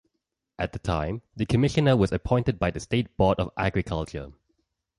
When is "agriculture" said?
3.55-4.31